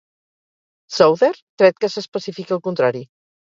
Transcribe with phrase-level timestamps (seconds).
[0.95, 1.29] Souther,
[1.63, 3.07] tret que s'especifiqui el contrari.